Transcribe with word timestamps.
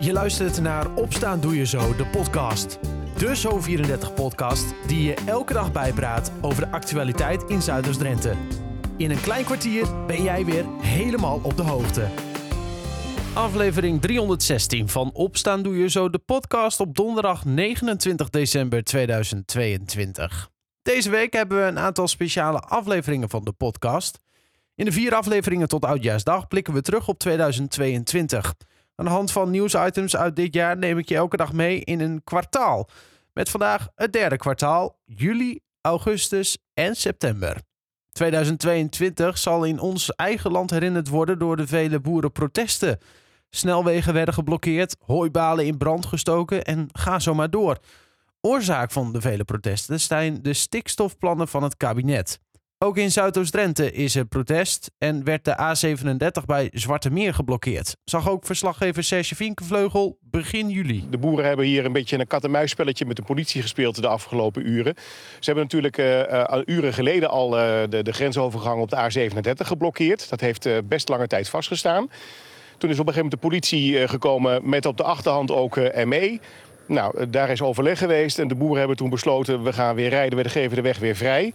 Je 0.00 0.12
luistert 0.12 0.60
naar 0.60 0.94
Opstaan 0.94 1.40
Doe 1.40 1.56
Je 1.56 1.66
Zo, 1.66 1.96
de 1.96 2.06
podcast. 2.06 2.78
De 3.16 3.36
Zo34-podcast 3.36 4.64
die 4.86 5.02
je 5.02 5.14
elke 5.26 5.52
dag 5.52 5.72
bijpraat 5.72 6.32
over 6.40 6.64
de 6.64 6.70
actualiteit 6.70 7.42
in 7.42 7.62
Zuiders-Drenthe. 7.62 8.34
In 8.96 9.10
een 9.10 9.20
klein 9.20 9.44
kwartier 9.44 10.06
ben 10.06 10.22
jij 10.22 10.44
weer 10.44 10.64
helemaal 10.80 11.40
op 11.42 11.56
de 11.56 11.62
hoogte. 11.62 12.08
Aflevering 13.34 14.00
316 14.00 14.88
van 14.88 15.10
Opstaan 15.12 15.62
Doe 15.62 15.76
Je 15.78 15.88
Zo, 15.88 16.10
de 16.10 16.18
podcast 16.18 16.80
op 16.80 16.96
donderdag 16.96 17.44
29 17.44 18.30
december 18.30 18.84
2022. 18.84 20.50
Deze 20.82 21.10
week 21.10 21.32
hebben 21.32 21.58
we 21.58 21.64
een 21.64 21.78
aantal 21.78 22.08
speciale 22.08 22.60
afleveringen 22.60 23.28
van 23.28 23.44
de 23.44 23.52
podcast. 23.52 24.18
In 24.74 24.84
de 24.84 24.92
vier 24.92 25.14
afleveringen 25.14 25.68
tot 25.68 25.84
Oudjaarsdag 25.84 26.48
blikken 26.48 26.74
we 26.74 26.82
terug 26.82 27.08
op 27.08 27.18
2022. 27.18 28.54
Aan 28.98 29.04
de 29.04 29.10
hand 29.10 29.32
van 29.32 29.50
nieuwsitems 29.50 30.16
uit 30.16 30.36
dit 30.36 30.54
jaar 30.54 30.76
neem 30.76 30.98
ik 30.98 31.08
je 31.08 31.14
elke 31.14 31.36
dag 31.36 31.52
mee 31.52 31.80
in 31.80 32.00
een 32.00 32.20
kwartaal. 32.24 32.88
Met 33.32 33.48
vandaag 33.48 33.88
het 33.94 34.12
derde 34.12 34.36
kwartaal, 34.36 34.98
juli, 35.04 35.60
augustus 35.80 36.58
en 36.74 36.96
september. 36.96 37.62
2022 38.12 39.38
zal 39.38 39.64
in 39.64 39.80
ons 39.80 40.14
eigen 40.14 40.50
land 40.50 40.70
herinnerd 40.70 41.08
worden 41.08 41.38
door 41.38 41.56
de 41.56 41.66
vele 41.66 42.00
boerenprotesten. 42.00 42.98
Snelwegen 43.50 44.12
werden 44.14 44.34
geblokkeerd, 44.34 44.96
hooibalen 45.06 45.66
in 45.66 45.78
brand 45.78 46.06
gestoken 46.06 46.64
en 46.64 46.88
ga 46.92 47.18
zo 47.18 47.34
maar 47.34 47.50
door. 47.50 47.78
Oorzaak 48.40 48.90
van 48.90 49.12
de 49.12 49.20
vele 49.20 49.44
protesten 49.44 50.00
zijn 50.00 50.42
de 50.42 50.52
stikstofplannen 50.52 51.48
van 51.48 51.62
het 51.62 51.76
kabinet. 51.76 52.40
Ook 52.80 52.96
in 52.96 53.10
Zuidoost-Drenthe 53.10 53.92
is 53.92 54.14
er 54.14 54.24
protest 54.24 54.90
en 54.98 55.24
werd 55.24 55.44
de 55.44 55.56
A37 55.56 56.44
bij 56.46 56.70
Zwarte 56.72 57.10
Meer 57.10 57.34
geblokkeerd. 57.34 57.96
Zag 58.04 58.28
ook 58.28 58.46
verslaggever 58.46 59.04
Serge 59.04 59.34
Vinkenvleugel 59.34 60.18
begin 60.20 60.70
juli. 60.70 61.06
De 61.10 61.18
boeren 61.18 61.44
hebben 61.44 61.66
hier 61.66 61.84
een 61.84 61.92
beetje 61.92 62.18
een 62.18 62.26
kat-en-muisspelletje 62.26 63.06
met 63.06 63.16
de 63.16 63.22
politie 63.22 63.62
gespeeld 63.62 64.02
de 64.02 64.08
afgelopen 64.08 64.68
uren. 64.68 64.94
Ze 65.38 65.52
hebben 65.52 65.62
natuurlijk 65.62 65.98
uh, 65.98 66.60
uren 66.64 66.92
geleden 66.92 67.30
al 67.30 67.58
uh, 67.58 67.80
de, 67.88 68.02
de, 68.02 68.12
grensovergang 68.12 68.80
op 68.80 68.90
de 68.90 69.28
A37 69.28 69.66
geblokkeerd. 69.66 70.28
Dat 70.28 70.40
heeft 70.40 70.88
best 70.88 71.08
lange 71.08 71.26
tijd 71.26 71.48
vastgestaan. 71.48 72.10
Toen 72.78 72.90
is 72.90 72.98
op 72.98 73.06
een 73.06 73.12
gegeven 73.12 73.14
moment 73.14 73.30
de 73.30 73.48
politie 73.48 74.08
gekomen 74.08 74.68
met 74.68 74.86
op 74.86 74.96
de 74.96 75.02
achterhand 75.02 75.50
ook 75.50 75.76
ME. 76.04 76.38
Nou, 76.86 77.30
daar 77.30 77.50
is 77.50 77.62
overleg 77.62 77.98
geweest 77.98 78.38
en 78.38 78.48
de 78.48 78.54
boeren 78.54 78.78
hebben 78.78 78.96
toen 78.96 79.10
besloten... 79.10 79.62
we 79.62 79.72
gaan 79.72 79.94
weer 79.94 80.08
rijden, 80.08 80.38
we 80.38 80.48
geven 80.48 80.76
de 80.76 80.82
weg 80.82 80.98
weer 80.98 81.16
vrij. 81.16 81.52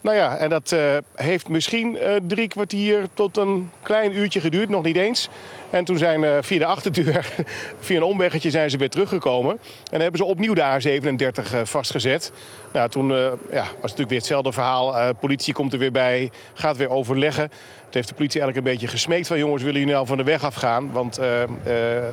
Nou 0.00 0.16
ja, 0.16 0.36
en 0.36 0.48
dat 0.48 0.72
uh, 0.72 0.96
heeft 1.14 1.48
misschien 1.48 1.94
uh, 1.94 2.14
drie 2.26 2.48
kwartier 2.48 3.06
tot 3.14 3.36
een 3.36 3.70
klein 3.82 4.16
uurtje 4.16 4.40
geduurd, 4.40 4.68
nog 4.68 4.82
niet 4.82 4.96
eens. 4.96 5.28
En 5.70 5.84
toen 5.84 5.98
zijn 5.98 6.22
uh, 6.22 6.36
via 6.40 6.58
de 6.58 6.64
achterdeur, 6.64 7.32
via 7.80 7.96
een 7.96 8.02
omweggetje, 8.02 8.50
zijn 8.50 8.70
ze 8.70 8.76
weer 8.76 8.90
teruggekomen. 8.90 9.58
En 9.90 10.00
hebben 10.00 10.18
ze 10.18 10.24
opnieuw 10.24 10.54
de 10.54 10.62
A37 10.62 11.62
vastgezet. 11.62 12.32
Nou, 12.72 12.88
toen 12.88 13.08
ja, 13.08 13.28
was 13.50 13.64
het 13.70 13.80
natuurlijk 13.80 14.08
weer 14.08 14.18
hetzelfde 14.18 14.52
verhaal. 14.52 15.14
politie 15.14 15.54
komt 15.54 15.72
er 15.72 15.78
weer 15.78 15.92
bij, 15.92 16.30
gaat 16.54 16.76
weer 16.76 16.90
overleggen. 16.90 17.50
Het 17.84 17.94
heeft 17.94 18.08
de 18.08 18.14
politie 18.14 18.40
eigenlijk 18.40 18.68
een 18.68 18.72
beetje 18.72 18.92
gesmeekt 18.96 19.26
van... 19.26 19.38
jongens, 19.38 19.62
willen 19.62 19.78
jullie 19.78 19.94
nou 19.94 20.06
van 20.06 20.16
de 20.16 20.22
weg 20.22 20.44
afgaan? 20.44 20.92
Want 20.92 21.20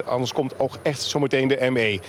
anders 0.06 0.34
komt 0.34 0.60
ook 0.60 0.78
echt 0.82 1.02
zometeen 1.02 1.48
de 1.48 1.70
ME. 1.72 2.00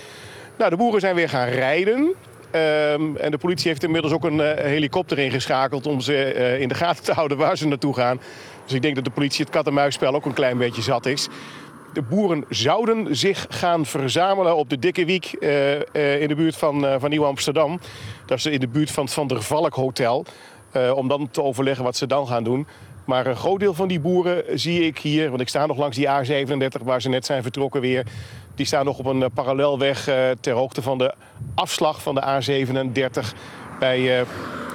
Nou, 0.57 0.69
de 0.69 0.77
boeren 0.77 0.99
zijn 0.99 1.15
weer 1.15 1.29
gaan 1.29 1.47
rijden. 1.47 2.15
Um, 2.55 3.17
en 3.17 3.31
de 3.31 3.37
politie 3.37 3.67
heeft 3.67 3.83
inmiddels 3.83 4.13
ook 4.13 4.23
een 4.23 4.39
uh, 4.39 4.53
helikopter 4.53 5.19
ingeschakeld 5.19 5.87
om 5.87 6.01
ze 6.01 6.35
uh, 6.35 6.61
in 6.61 6.67
de 6.67 6.75
gaten 6.75 7.03
te 7.03 7.13
houden 7.13 7.37
waar 7.37 7.57
ze 7.57 7.67
naartoe 7.67 7.93
gaan. 7.93 8.19
Dus 8.65 8.73
ik 8.73 8.81
denk 8.81 8.95
dat 8.95 9.03
de 9.03 9.11
politie 9.11 9.45
het 9.45 9.53
kat-en-muisspel 9.53 10.13
ook 10.13 10.25
een 10.25 10.33
klein 10.33 10.57
beetje 10.57 10.81
zat 10.81 11.05
is. 11.05 11.27
De 11.93 12.01
boeren 12.01 12.45
zouden 12.49 13.15
zich 13.15 13.45
gaan 13.49 13.85
verzamelen 13.85 14.55
op 14.55 14.69
de 14.69 14.79
Dikke 14.79 15.05
Wiek 15.05 15.35
uh, 15.39 16.21
in 16.21 16.27
de 16.27 16.35
buurt 16.35 16.55
van, 16.55 16.99
van 16.99 17.09
Nieuw-Amsterdam. 17.09 17.79
Dat 18.25 18.37
is 18.37 18.45
in 18.45 18.59
de 18.59 18.67
buurt 18.67 18.91
van 18.91 19.03
het 19.03 19.13
Van 19.13 19.27
der 19.27 19.41
Valk 19.41 19.73
Hotel. 19.73 20.25
om 20.95 21.07
dan 21.07 21.29
te 21.31 21.43
overleggen 21.43 21.83
wat 21.83 21.95
ze 21.95 22.07
dan 22.07 22.27
gaan 22.27 22.43
doen. 22.43 22.67
Maar 23.07 23.25
een 23.25 23.35
groot 23.35 23.59
deel 23.59 23.73
van 23.73 23.87
die 23.87 23.99
boeren 23.99 24.59
zie 24.59 24.85
ik 24.85 24.97
hier, 24.97 25.29
want 25.29 25.41
ik 25.41 25.47
sta 25.47 25.65
nog 25.65 25.77
langs 25.77 25.95
die 25.95 26.07
A37 26.07 26.83
waar 26.83 27.01
ze 27.01 27.09
net 27.09 27.25
zijn 27.25 27.41
vertrokken 27.41 27.81
weer. 27.81 28.05
Die 28.55 28.65
staan 28.65 28.85
nog 28.85 28.99
op 28.99 29.05
een 29.05 29.23
eh, 29.23 29.29
parallelweg 29.33 30.09
uh, 30.09 30.15
ter 30.39 30.53
hoogte 30.53 30.81
van 30.81 30.97
de 30.97 31.13
afslag 31.55 32.01
van 32.01 32.15
de 32.15 32.21
A37 32.21 33.37
bij 33.79 34.19
uh, 34.19 34.27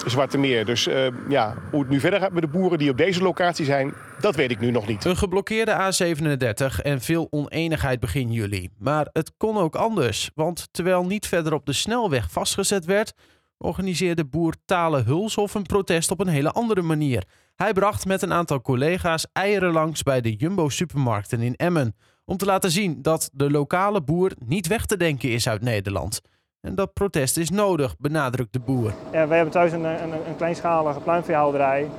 Zwarte 0.07 0.39
Meer. 0.39 0.65
Dus 0.65 0.89
ja, 1.29 1.55
hoe 1.71 1.81
het 1.81 1.89
nu 1.89 2.01
verder 2.01 2.21
gaat 2.21 2.33
met 2.33 2.43
de 2.43 2.49
boeren 2.49 2.79
die 2.79 2.91
op 2.91 2.97
deze 2.97 3.23
locatie 3.23 3.65
zijn, 3.65 3.95
dat 4.21 4.35
weet 4.37 4.51
ik 4.51 4.61
nu 4.61 4.71
nog 4.71 4.87
niet. 4.87 5.05
Een 5.05 5.17
geblokkeerde 5.17 5.73
A37 5.73 6.83
en 6.83 7.01
veel 7.01 7.27
oneenigheid 7.31 8.01
begin 8.01 8.33
juli. 8.33 8.69
Maar 8.79 9.09
het 9.13 9.33
kon 9.37 9.57
ook 9.57 9.75
anders, 9.75 10.31
want 10.35 10.69
terwijl 10.71 11.05
niet 11.05 11.27
verder 11.27 11.55
op 11.55 11.67
de 11.67 11.73
snelweg 11.73 12.31
vastgezet 12.31 12.85
werd, 12.85 13.13
organiseerde 13.59 14.25
boer 14.25 14.55
Tale 14.65 15.03
Hulshoff 15.03 15.55
een 15.55 15.63
protest 15.63 16.11
op 16.11 16.21
een 16.21 16.29
hele 16.29 16.53
andere 16.53 16.83
manier. 16.83 17.25
Hij 17.57 17.73
bracht 17.73 18.07
met 18.07 18.23
een 18.23 18.33
aantal 18.33 18.61
collega's 18.61 19.27
eieren 19.33 19.73
langs 19.73 20.03
bij 20.03 20.21
de 20.21 20.35
Jumbo-supermarkten 20.35 21.41
in 21.41 21.57
Emmen. 21.57 21.97
Om 22.25 22.37
te 22.37 22.45
laten 22.45 22.71
zien 22.71 23.03
dat 23.03 23.31
de 23.33 23.51
lokale 23.51 24.03
boer 24.03 24.33
niet 24.47 24.67
weg 24.67 24.87
te 24.87 24.97
denken 24.97 25.31
is 25.31 25.49
uit 25.49 25.63
Nederland. 25.63 26.21
En 26.61 26.75
dat 26.75 26.93
protest 26.93 27.37
is 27.37 27.51
nodig, 27.51 27.97
benadrukt 27.99 28.53
de 28.53 28.61
boer. 28.61 28.93
Ja, 29.13 29.27
wij 29.27 29.37
hebben 29.37 29.55
thuis 29.55 29.73
een, 29.73 29.85
een, 29.85 30.13
een 30.13 30.37
kleinschalige 30.37 31.01
pluimveehouderij. 31.01 31.91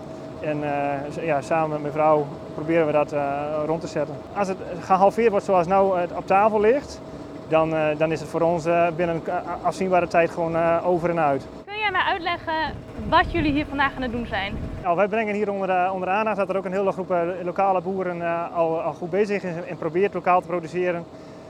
En 0.42 0.58
uh, 0.58 1.26
ja, 1.26 1.42
samen 1.42 1.70
met 1.70 1.82
mijn 1.82 1.94
vrouw 1.94 2.28
proberen 2.54 2.86
we 2.86 2.92
dat 2.92 3.14
uh, 3.14 3.64
rond 3.66 3.82
te 3.82 3.88
zetten. 3.88 4.16
Als 4.34 4.48
het 4.48 4.58
gehalveerd 4.82 5.30
wordt 5.30 5.46
zoals 5.46 5.68
nou 5.68 6.00
het 6.00 6.12
op 6.12 6.28
tafel 6.28 6.60
ligt, 6.60 7.02
dan, 7.50 7.74
uh, 7.74 7.98
dan 7.98 8.12
is 8.12 8.20
het 8.20 8.30
voor 8.30 8.42
ons 8.42 8.64
binnen 8.96 9.16
een 9.16 9.34
afzienbare 9.64 10.08
tijd 10.08 10.30
gewoon 10.30 10.82
over 10.82 11.10
en 11.10 11.20
uit 11.20 11.46
jij 11.84 11.92
mij 11.92 12.02
uitleggen 12.02 12.76
wat 13.10 13.32
jullie 13.32 13.52
hier 13.52 13.66
vandaag 13.66 13.96
aan 13.96 14.02
het 14.02 14.12
doen 14.12 14.26
zijn? 14.26 14.56
Nou, 14.84 14.96
wij 14.96 15.08
brengen 15.08 15.36
hier 15.36 15.52
onder, 15.52 15.68
de, 15.68 15.90
onder 15.94 16.10
aandacht 16.10 16.38
dat 16.38 16.50
er 16.50 16.58
ook 16.58 16.66
een 16.66 16.72
hele 16.72 16.92
groep 16.92 17.12
uh, 17.12 17.22
lokale 17.44 17.82
boeren 17.82 18.18
uh, 18.18 18.56
al, 18.56 18.82
al, 18.82 18.94
goed 18.94 19.10
bezig 19.10 19.44
is 19.44 19.54
en 19.68 19.78
probeert 19.78 20.14
lokaal 20.14 20.42
te 20.42 20.48
produceren. 20.48 21.04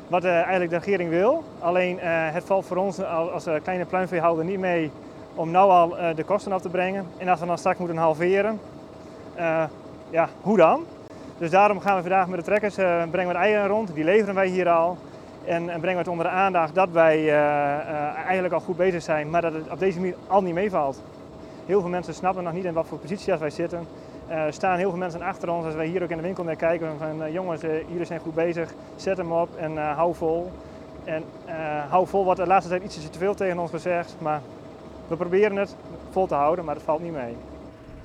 Wat 0.08 0.26
uh, 0.26 0.32
eigenlijk 0.32 0.70
de 0.70 0.78
regering 0.78 1.10
wil. 1.10 1.44
Alleen 1.60 2.00
het 2.00 2.44
valt 2.44 2.66
voor 2.66 2.78
ons 2.78 3.04
als 3.04 3.48
kleine 3.64 3.86
pluimveehouder 3.86 4.46
niet 4.46 4.60
mee 4.60 4.92
om 5.36 5.52
nou 5.52 5.72
al 5.72 6.16
de 6.16 6.24
kosten 6.24 6.52
af 6.52 6.62
te 6.62 6.70
brengen. 6.70 7.06
En 7.18 7.28
als 7.28 7.40
we 7.40 7.46
dan 7.46 7.58
straks 7.58 7.80
moeten 7.80 7.98
halveren, 7.98 8.60
ja, 10.10 10.30
hoe 10.42 10.58
dan? 10.58 10.86
Dus 11.38 11.50
daarom 11.50 11.80
gaan 11.80 11.96
we 11.96 12.02
vandaag 12.02 12.28
met 12.28 12.40
de 12.40 12.46
trekkers, 12.46 12.76
brengen 13.12 13.28
we 13.28 13.34
eieren 13.34 13.68
rond. 13.68 13.94
Die 13.94 14.04
leveren 14.04 14.36
wij 14.36 14.48
hier 14.48 14.70
al. 14.70 14.98
En, 15.46 15.70
en, 15.70 15.80
brengen 15.80 16.04
we 16.04 16.04
het 16.04 16.08
onder 16.08 16.26
de 16.26 16.32
aandacht 16.32 16.76
dat 16.76 16.90
wij 16.90 17.20
uh, 17.20 17.28
uh, 17.28 17.34
eigenlijk 18.26 18.54
al 18.54 18.60
goed 18.60 18.78
bezig 18.78 19.02
zijn, 19.02 19.30
maar 19.30 19.42
dat 19.42 19.54
het 19.54 19.70
op 19.70 19.80
deze 19.80 20.00
manier 20.00 20.16
al 20.28 20.42
niet 20.42 20.54
meevalt. 20.54 21.02
Heel 21.66 21.82
veel 21.82 21.90
mensen 21.90 22.14
snappen 22.14 22.44
nog 22.44 22.54
niet 22.54 22.66
in 22.66 22.74
wat 22.74 22.88
voor 22.88 22.98
positie 22.98 23.32
als 23.32 23.42
wij 23.42 23.50
zitten. 23.50 23.88
Uh, 24.30 24.46
er 24.46 24.54
staan 24.54 24.78
heel 24.78 24.90
veel 24.90 25.00
mensen 25.00 25.22
achter 25.22 25.50
ons 25.50 25.66
als 25.66 25.76
wij 25.76 25.86
hier 25.86 26.04
ook 26.04 26.10
in 26.10 26.18
de 26.18 26.24
winkel 26.24 26.44
naar 26.44 26.56
kijken. 26.56 26.98
Van 26.98 27.32
jongens, 27.32 27.62
jullie 27.62 28.06
zijn 28.06 28.20
goed 28.20 28.34
bezig, 28.34 28.74
zet 28.96 29.18
hem 29.18 29.32
op 29.32 29.56
en 29.56 29.78
hou 29.78 30.16
vol. 30.16 30.52
En 31.04 31.24
hou 31.90 32.08
vol 32.08 32.24
wordt 32.24 32.40
de 32.40 32.48
laatste 32.48 32.70
tijd 32.70 32.84
ietsje 32.84 33.10
te 33.10 33.18
veel 33.18 33.34
tegen 33.34 33.60
ons 33.60 33.72
gezegd. 33.72 34.16
Maar 34.20 34.42
we 35.08 35.16
proberen 35.16 35.58
het 35.58 35.76
vol 36.10 36.28
te 36.28 36.36
houden, 36.36 36.66
maar 36.66 36.76
het 36.76 36.84
valt 36.84 37.02
niet 37.02 37.14
mee. 37.14 37.36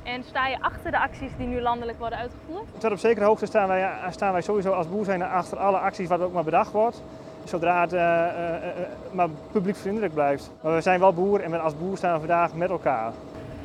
En 0.03 0.25
sta 0.25 0.47
je 0.47 0.61
achter 0.61 0.91
de 0.91 0.99
acties 0.99 1.31
die 1.37 1.47
nu 1.47 1.61
landelijk 1.61 1.99
worden 1.99 2.19
uitgevoerd? 2.19 2.65
Tot 2.79 2.93
op 2.93 2.99
zekere 2.99 3.25
hoogte 3.25 3.47
staan 3.47 3.69
wij, 3.69 3.91
staan 4.11 4.33
wij 4.33 4.43
sowieso 4.43 4.73
als 4.73 4.89
boer 4.89 5.05
zijn 5.05 5.23
achter 5.23 5.59
alle 5.59 5.79
acties 5.79 6.09
wat 6.09 6.21
ook 6.21 6.33
maar 6.33 6.45
bedacht 6.45 6.73
wordt 6.73 7.03
zodra 7.49 7.81
het 7.81 7.93
uh, 7.93 8.01
uh, 8.01 8.87
maar 9.13 9.29
publiekvriendelijk 9.53 10.15
blijft. 10.15 10.51
Maar 10.61 10.75
we 10.75 10.81
zijn 10.81 11.01
wel 11.01 11.13
boer 11.13 11.41
en 11.41 11.61
als 11.61 11.79
boer 11.79 11.97
staan 11.97 12.13
we 12.13 12.19
vandaag 12.19 12.55
met 12.55 12.71
elkaar. 12.71 13.13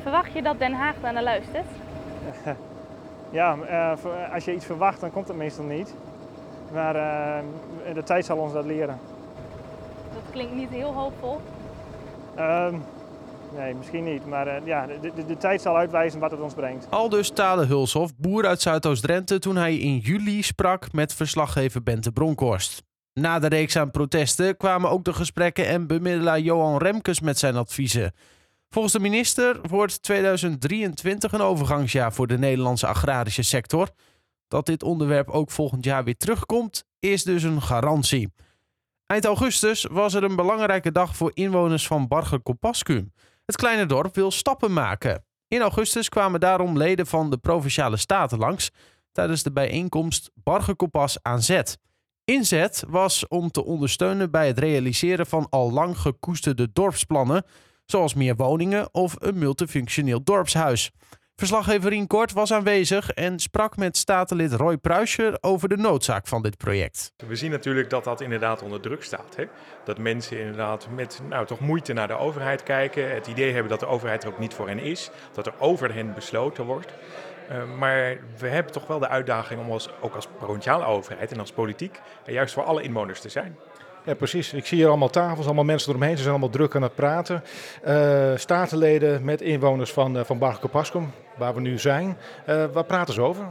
Verwacht 0.03 0.33
je 0.33 0.41
dat 0.41 0.59
Den 0.59 0.73
Haag 0.73 0.95
daar 1.01 1.13
naar 1.13 1.23
luistert? 1.23 1.65
ja, 3.39 3.57
als 4.33 4.45
je 4.45 4.53
iets 4.53 4.65
verwacht, 4.65 4.99
dan 4.99 5.11
komt 5.11 5.27
het 5.27 5.37
meestal 5.37 5.65
niet. 5.65 5.93
Maar 6.73 6.93
de 7.93 8.03
tijd 8.03 8.25
zal 8.25 8.37
ons 8.37 8.53
dat 8.53 8.65
leren. 8.65 8.99
Dat 10.13 10.23
klinkt 10.31 10.55
niet 10.55 10.69
heel 10.69 10.93
hoopvol. 10.93 11.41
Ehm, 12.35 12.75
nee, 13.55 13.75
misschien 13.75 14.03
niet. 14.03 14.27
Maar 14.27 14.47
uh, 14.47 14.65
ja, 14.65 14.85
de, 14.87 15.11
de, 15.15 15.25
de, 15.25 15.37
tijd 15.37 15.61
zal 15.61 15.77
uitwijzen 15.77 16.19
wat 16.19 16.31
het 16.31 16.39
ons 16.39 16.53
brengt. 16.53 16.87
Aldus 16.89 17.29
Tale 17.29 17.65
Hulshof, 17.65 18.15
boer 18.17 18.45
uit 18.45 18.61
Zuidoost-Drenthe, 18.61 19.39
toen 19.39 19.55
hij 19.55 19.77
in 19.77 19.97
juli 19.97 20.43
sprak 20.43 20.91
met 20.91 21.13
verslaggever 21.13 21.83
Bente 21.83 22.11
Bronkhorst. 22.11 22.83
Na 23.13 23.39
de 23.39 23.47
reeks 23.47 23.75
aan 23.75 23.91
protesten 23.91 24.57
kwamen 24.57 24.89
ook 24.89 25.03
de 25.03 25.13
gesprekken 25.13 25.67
en 25.67 25.87
bemiddelaar 25.87 26.39
Johan 26.39 26.77
Remkes 26.77 27.19
met 27.19 27.39
zijn 27.39 27.55
adviezen. 27.55 28.13
Volgens 28.73 28.93
de 28.93 28.99
minister 28.99 29.59
wordt 29.69 30.01
2023 30.01 31.31
een 31.31 31.41
overgangsjaar 31.41 32.13
voor 32.13 32.27
de 32.27 32.37
Nederlandse 32.37 32.87
agrarische 32.87 33.43
sector. 33.43 33.89
Dat 34.47 34.65
dit 34.65 34.83
onderwerp 34.83 35.29
ook 35.29 35.51
volgend 35.51 35.85
jaar 35.85 36.03
weer 36.03 36.17
terugkomt, 36.17 36.85
is 36.99 37.23
dus 37.23 37.43
een 37.43 37.61
garantie. 37.61 38.33
Eind 39.05 39.25
augustus 39.25 39.87
was 39.91 40.13
er 40.13 40.23
een 40.23 40.35
belangrijke 40.35 40.91
dag 40.91 41.15
voor 41.15 41.31
inwoners 41.33 41.87
van 41.87 42.07
Barger-Kopaskum. 42.07 43.13
Het 43.45 43.55
kleine 43.55 43.85
dorp 43.85 44.15
wil 44.15 44.31
stappen 44.31 44.73
maken. 44.73 45.25
In 45.47 45.61
augustus 45.61 46.09
kwamen 46.09 46.39
daarom 46.39 46.77
leden 46.77 47.07
van 47.07 47.29
de 47.29 47.37
Provinciale 47.37 47.97
Staten 47.97 48.37
langs 48.37 48.69
tijdens 49.11 49.43
de 49.43 49.51
bijeenkomst 49.51 50.31
Barger-Kopas 50.33 51.17
aan 51.21 51.41
zet. 51.41 51.77
Inzet 52.25 52.83
was 52.87 53.27
om 53.27 53.51
te 53.51 53.65
ondersteunen 53.65 54.31
bij 54.31 54.47
het 54.47 54.59
realiseren 54.59 55.25
van 55.25 55.47
al 55.49 55.71
lang 55.71 55.97
gekoesterde 55.97 56.69
dorpsplannen, 56.73 57.45
zoals 57.85 58.13
meer 58.13 58.35
woningen 58.35 58.93
of 58.93 59.15
een 59.19 59.37
multifunctioneel 59.37 60.23
dorpshuis. 60.23 60.91
Verslaggever 61.35 61.89
Rien 61.89 62.07
Kort 62.07 62.33
was 62.33 62.53
aanwezig 62.53 63.09
en 63.09 63.39
sprak 63.39 63.77
met 63.77 63.97
statenlid 63.97 64.53
Roy 64.53 64.77
Pruischer 64.77 65.37
over 65.41 65.69
de 65.69 65.77
noodzaak 65.77 66.27
van 66.27 66.41
dit 66.41 66.57
project. 66.57 67.13
We 67.27 67.35
zien 67.35 67.51
natuurlijk 67.51 67.89
dat 67.89 68.03
dat 68.03 68.21
inderdaad 68.21 68.61
onder 68.61 68.81
druk 68.81 69.03
staat. 69.03 69.35
Hè? 69.35 69.45
Dat 69.83 69.97
mensen 69.97 70.39
inderdaad 70.39 70.87
met 70.95 71.21
nou, 71.29 71.45
toch 71.45 71.59
moeite 71.59 71.93
naar 71.93 72.07
de 72.07 72.17
overheid 72.17 72.63
kijken. 72.63 73.13
Het 73.13 73.27
idee 73.27 73.51
hebben 73.51 73.69
dat 73.69 73.79
de 73.79 73.85
overheid 73.85 74.23
er 74.23 74.29
ook 74.29 74.39
niet 74.39 74.53
voor 74.53 74.67
hen 74.67 74.79
is. 74.79 75.09
Dat 75.31 75.47
er 75.47 75.53
over 75.59 75.93
hen 75.93 76.13
besloten 76.13 76.65
wordt. 76.65 76.93
Uh, 77.51 77.77
maar 77.77 78.17
we 78.37 78.47
hebben 78.47 78.71
toch 78.71 78.87
wel 78.87 78.99
de 78.99 79.07
uitdaging 79.07 79.59
om 79.59 79.71
als, 79.71 79.89
ook 80.01 80.15
als 80.15 80.27
provinciale 80.37 80.85
overheid 80.85 81.31
en 81.31 81.39
als 81.39 81.51
politiek 81.51 81.99
juist 82.25 82.53
voor 82.53 82.63
alle 82.63 82.81
inwoners 82.81 83.21
te 83.21 83.29
zijn. 83.29 83.57
Ja, 84.05 84.13
precies. 84.13 84.53
Ik 84.53 84.65
zie 84.65 84.77
hier 84.77 84.87
allemaal 84.87 85.09
tafels, 85.09 85.45
allemaal 85.45 85.63
mensen 85.63 85.89
eromheen. 85.89 86.11
Ze 86.11 86.21
zijn 86.21 86.29
allemaal 86.29 86.49
druk 86.49 86.75
aan 86.75 86.81
het 86.81 86.95
praten. 86.95 87.43
Uh, 87.87 88.31
statenleden 88.35 89.23
met 89.23 89.41
inwoners 89.41 89.91
van, 89.91 90.17
uh, 90.17 90.23
van 90.23 90.37
Barco 90.37 91.07
waar 91.37 91.53
we 91.53 91.61
nu 91.61 91.79
zijn. 91.79 92.17
Uh, 92.49 92.65
waar 92.73 92.83
praten 92.83 93.13
ze 93.13 93.21
over? 93.21 93.45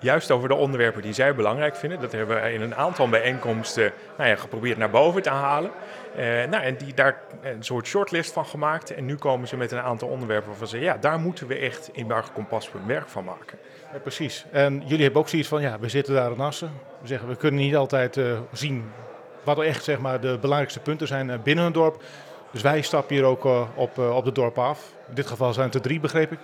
Juist 0.00 0.30
over 0.30 0.48
de 0.48 0.54
onderwerpen 0.54 1.02
die 1.02 1.12
zij 1.12 1.34
belangrijk 1.34 1.76
vinden. 1.76 2.00
Dat 2.00 2.12
hebben 2.12 2.42
we 2.42 2.52
in 2.52 2.60
een 2.60 2.74
aantal 2.74 3.08
bijeenkomsten 3.08 3.92
nou 4.16 4.28
ja, 4.28 4.36
geprobeerd 4.36 4.78
naar 4.78 4.90
boven 4.90 5.22
te 5.22 5.30
halen. 5.30 5.70
nou, 6.50 6.62
en 6.62 6.76
die, 6.76 6.94
daar 6.94 7.20
een 7.42 7.64
soort 7.64 7.86
shortlist 7.86 8.32
van 8.32 8.46
gemaakt. 8.46 8.94
En 8.94 9.04
nu 9.04 9.16
komen 9.16 9.48
ze 9.48 9.56
met 9.56 9.72
een 9.72 9.80
aantal 9.80 10.08
onderwerpen 10.08 10.48
waarvan 10.48 10.68
ze 10.68 10.80
ja, 10.80 10.96
daar 10.96 11.18
moeten 11.18 11.46
we 11.46 11.54
echt 11.54 11.90
in 11.92 12.06
Barco 12.06 12.44
Pascum 12.48 12.86
werk 12.86 13.08
van 13.08 13.24
maken. 13.24 13.58
Ja, 13.92 13.98
precies. 13.98 14.44
En 14.50 14.82
jullie 14.86 15.02
hebben 15.02 15.20
ook 15.20 15.28
zoiets 15.28 15.48
van, 15.48 15.62
ja, 15.62 15.78
we 15.78 15.88
zitten 15.88 16.14
daar 16.14 16.32
in 16.32 16.40
Assen. 16.40 16.70
We 17.00 17.06
zeggen, 17.06 17.28
we 17.28 17.36
kunnen 17.36 17.60
niet 17.60 17.76
altijd 17.76 18.20
zien 18.52 18.90
wat 19.42 19.60
echt 19.60 19.84
zeg 19.84 19.98
maar, 19.98 20.20
de 20.20 20.38
belangrijkste 20.40 20.80
punten 20.80 21.06
zijn 21.06 21.30
eh, 21.30 21.38
binnen 21.38 21.64
een 21.64 21.72
dorp. 21.72 22.02
Dus 22.50 22.62
wij 22.62 22.82
stappen 22.82 23.14
hier 23.14 23.24
ook 23.24 23.44
eh, 23.44 23.68
op, 23.74 23.98
eh, 23.98 24.16
op 24.16 24.24
de 24.24 24.32
dorp 24.32 24.58
af. 24.58 24.92
In 25.08 25.14
dit 25.14 25.26
geval 25.26 25.52
zijn 25.52 25.66
het 25.66 25.74
er 25.74 25.80
drie, 25.80 26.00
begreep 26.00 26.32
ik. 26.32 26.38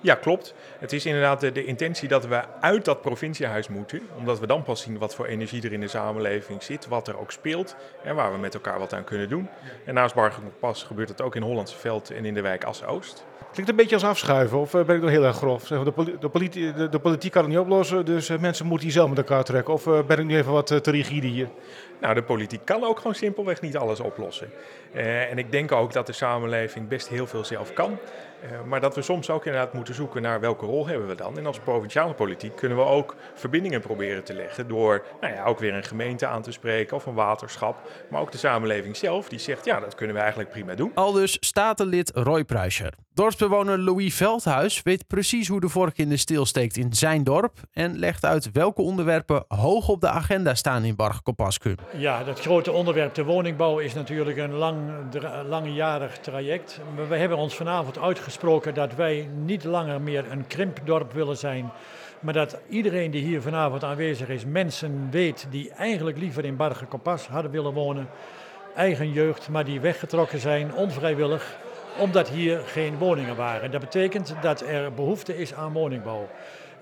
Ja, 0.00 0.14
klopt. 0.14 0.54
Het 0.78 0.92
is 0.92 1.06
inderdaad 1.06 1.40
de, 1.40 1.64
intentie 1.64 2.08
dat 2.08 2.26
we 2.26 2.42
uit 2.60 2.84
dat 2.84 3.00
provinciehuis 3.00 3.68
moeten. 3.68 4.00
Omdat 4.16 4.40
we 4.40 4.46
dan 4.46 4.62
pas 4.62 4.82
zien 4.82 4.98
wat 4.98 5.14
voor 5.14 5.26
energie 5.26 5.62
er 5.62 5.72
in 5.72 5.80
de 5.80 5.88
samenleving 5.88 6.62
zit. 6.62 6.88
Wat 6.88 7.08
er 7.08 7.18
ook 7.18 7.32
speelt. 7.32 7.76
En 8.04 8.14
waar 8.14 8.32
we 8.32 8.38
met 8.38 8.54
elkaar 8.54 8.78
wat 8.78 8.92
aan 8.92 9.04
kunnen 9.04 9.28
doen. 9.28 9.48
En 9.84 9.94
naast 9.94 10.14
Pas 10.60 10.82
gebeurt 10.82 11.08
het 11.08 11.20
ook 11.20 11.36
in 11.36 11.42
Hollandse 11.42 11.78
Veld 11.78 12.10
en 12.10 12.24
in 12.24 12.34
de 12.34 12.40
wijk 12.40 12.64
Assen-Oost. 12.64 13.24
Klinkt 13.52 13.70
een 13.70 13.76
beetje 13.76 13.94
als 13.94 14.04
afschuiven 14.04 14.58
of 14.58 14.70
ben 14.70 14.96
ik 14.96 15.00
nog 15.00 15.10
heel 15.10 15.24
erg 15.24 15.36
grof? 15.36 15.66
Zeg, 15.66 15.82
de, 15.82 15.92
de, 16.20 16.72
de, 16.74 16.88
de, 16.88 16.98
politiek 16.98 17.32
kan 17.32 17.42
het 17.42 17.50
niet 17.50 17.60
oplossen, 17.60 18.04
dus 18.04 18.28
mensen 18.28 18.66
moeten 18.66 18.84
hier 18.86 18.94
zelf 18.94 19.08
met 19.08 19.18
elkaar 19.18 19.44
trekken. 19.44 19.74
Of 19.74 19.84
ben 19.84 20.18
ik 20.18 20.24
nu 20.24 20.36
even 20.36 20.52
wat 20.52 20.66
te 20.66 20.90
rigide 20.90 21.26
hier? 21.26 21.48
Nou, 22.02 22.14
de 22.14 22.22
politiek 22.22 22.64
kan 22.64 22.84
ook 22.84 22.96
gewoon 22.96 23.14
simpelweg 23.14 23.60
niet 23.60 23.76
alles 23.76 24.00
oplossen. 24.00 24.50
Uh, 24.94 25.30
en 25.30 25.38
ik 25.38 25.50
denk 25.50 25.72
ook 25.72 25.92
dat 25.92 26.06
de 26.06 26.12
samenleving 26.12 26.88
best 26.88 27.08
heel 27.08 27.26
veel 27.26 27.44
zelf 27.44 27.72
kan. 27.72 27.98
Uh, 28.44 28.50
maar 28.66 28.80
dat 28.80 28.94
we 28.94 29.02
soms 29.02 29.30
ook 29.30 29.46
inderdaad 29.46 29.72
moeten 29.72 29.94
zoeken 29.94 30.22
naar 30.22 30.40
welke 30.40 30.66
rol 30.66 30.86
hebben 30.86 31.08
we 31.08 31.14
dan. 31.14 31.38
En 31.38 31.46
als 31.46 31.58
provinciale 31.58 32.14
politiek 32.14 32.56
kunnen 32.56 32.78
we 32.78 32.84
ook 32.84 33.16
verbindingen 33.34 33.80
proberen 33.80 34.24
te 34.24 34.34
leggen. 34.34 34.68
Door 34.68 35.04
nou 35.20 35.34
ja, 35.34 35.44
ook 35.44 35.58
weer 35.58 35.74
een 35.74 35.84
gemeente 35.84 36.26
aan 36.26 36.42
te 36.42 36.52
spreken 36.52 36.96
of 36.96 37.06
een 37.06 37.14
waterschap. 37.14 37.90
Maar 38.10 38.20
ook 38.20 38.32
de 38.32 38.38
samenleving 38.38 38.96
zelf 38.96 39.28
die 39.28 39.38
zegt 39.38 39.64
ja, 39.64 39.80
dat 39.80 39.94
kunnen 39.94 40.14
we 40.14 40.20
eigenlijk 40.20 40.50
prima 40.50 40.74
doen. 40.74 40.90
Al 40.94 41.12
dus 41.12 41.36
statenlid 41.40 42.10
Roy 42.14 42.44
Pruischer. 42.44 42.92
Dorpsbewoner 43.32 43.78
Louis 43.78 44.14
Veldhuis 44.14 44.82
weet 44.82 45.06
precies 45.06 45.48
hoe 45.48 45.60
de 45.60 45.68
vork 45.68 45.98
in 45.98 46.08
de 46.08 46.16
steel 46.16 46.46
steekt 46.46 46.76
in 46.76 46.92
zijn 46.92 47.24
dorp. 47.24 47.58
En 47.72 47.98
legt 47.98 48.24
uit 48.24 48.52
welke 48.52 48.82
onderwerpen 48.82 49.44
hoog 49.48 49.88
op 49.88 50.00
de 50.00 50.08
agenda 50.08 50.54
staan 50.54 50.84
in 50.84 50.96
Bargkopasku. 50.96 51.74
Ja, 51.96 52.24
dat 52.24 52.40
grote 52.40 52.72
onderwerp 52.72 53.14
de 53.14 53.24
woningbouw 53.24 53.78
is 53.78 53.94
natuurlijk 53.94 54.36
een 54.36 54.52
lang, 54.52 54.78
langjarig 55.48 56.18
traject. 56.18 56.80
We 57.08 57.16
hebben 57.16 57.38
ons 57.38 57.54
vanavond 57.54 57.98
uitgesproken 57.98 58.74
dat 58.74 58.94
wij 58.94 59.28
niet 59.44 59.64
langer 59.64 60.00
meer 60.00 60.30
een 60.30 60.46
krimpdorp 60.46 61.12
willen 61.12 61.36
zijn. 61.36 61.72
Maar 62.20 62.34
dat 62.34 62.58
iedereen 62.68 63.10
die 63.10 63.22
hier 63.22 63.42
vanavond 63.42 63.84
aanwezig 63.84 64.28
is, 64.28 64.44
mensen 64.44 65.08
weet 65.10 65.46
die 65.50 65.70
eigenlijk 65.70 66.18
liever 66.18 66.44
in 66.44 66.56
Bargekopas 66.56 67.26
hadden 67.26 67.50
willen 67.50 67.72
wonen. 67.72 68.08
Eigen 68.74 69.12
jeugd, 69.12 69.48
maar 69.48 69.64
die 69.64 69.80
weggetrokken 69.80 70.38
zijn, 70.38 70.74
onvrijwillig 70.74 71.56
omdat 71.98 72.28
hier 72.28 72.60
geen 72.66 72.98
woningen 72.98 73.36
waren. 73.36 73.70
Dat 73.70 73.80
betekent 73.80 74.34
dat 74.40 74.60
er 74.60 74.92
behoefte 74.92 75.38
is 75.38 75.54
aan 75.54 75.72
woningbouw. 75.72 76.28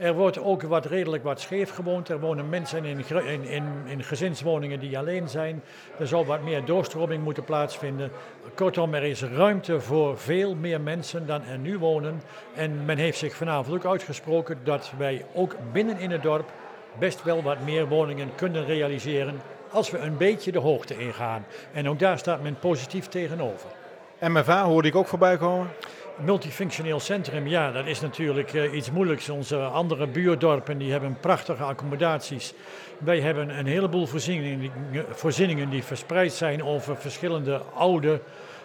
Er 0.01 0.15
wordt 0.15 0.39
ook 0.39 0.63
wat 0.63 0.87
redelijk 0.87 1.23
wat 1.23 1.41
scheef 1.41 1.71
gewoond. 1.71 2.09
Er 2.09 2.21
wonen 2.21 2.49
mensen 2.49 2.85
in, 2.85 3.05
in, 3.27 3.45
in, 3.45 3.65
in 3.87 4.03
gezinswoningen 4.03 4.81
die 4.81 4.99
alleen 4.99 5.29
zijn. 5.29 5.63
Er 5.99 6.07
zal 6.07 6.25
wat 6.25 6.43
meer 6.43 6.65
doorstroming 6.65 7.25
moeten 7.25 7.45
plaatsvinden. 7.45 8.11
Kortom, 8.55 8.95
er 8.95 9.03
is 9.03 9.23
ruimte 9.23 9.81
voor 9.81 10.19
veel 10.19 10.55
meer 10.55 10.81
mensen 10.81 11.27
dan 11.27 11.45
er 11.45 11.59
nu 11.59 11.79
wonen. 11.79 12.23
En 12.55 12.85
men 12.85 12.99
heeft 12.99 13.19
zich 13.19 13.35
vanavond 13.35 13.77
ook 13.77 13.91
uitgesproken 13.91 14.59
dat 14.65 14.93
wij 14.99 15.25
ook 15.35 15.57
binnen 15.73 15.99
in 15.99 16.11
het 16.11 16.23
dorp 16.23 16.53
best 16.99 17.23
wel 17.23 17.43
wat 17.43 17.61
meer 17.65 17.89
woningen 17.89 18.35
kunnen 18.35 18.65
realiseren 18.65 19.41
als 19.71 19.91
we 19.91 19.99
een 19.99 20.17
beetje 20.17 20.53
de 20.53 20.59
hoogte 20.59 20.99
ingaan. 20.99 21.47
En 21.73 21.89
ook 21.89 21.99
daar 21.99 22.19
staat 22.19 22.43
men 22.43 22.59
positief 22.59 23.07
tegenover. 23.07 23.80
MFA 24.21 24.65
hoorde 24.65 24.89
ik 24.89 24.95
ook 24.95 25.07
voorbij 25.07 25.37
komen. 25.37 25.69
Multifunctioneel 26.17 27.01
centrum, 27.01 27.47
ja, 27.47 27.73
dat 27.73 27.87
is 27.87 28.01
natuurlijk 28.01 28.53
uh, 28.53 28.75
iets 28.75 28.91
moeilijks. 28.91 29.29
Onze 29.29 29.59
andere 29.59 30.07
buurdorpen 30.07 30.79
die 30.79 30.93
hebben 30.93 31.17
prachtige 31.21 31.63
accommodaties. 31.63 32.55
Wij 32.99 33.21
hebben 33.21 33.59
een 33.59 33.67
heleboel 33.67 34.07
voorzieningen, 34.07 34.71
voorzieningen 35.11 35.71
die 35.71 35.85
verspreid 35.85 36.33
zijn 36.33 36.65
over 36.65 36.97
verschillende 36.97 37.61
oude 37.75 38.21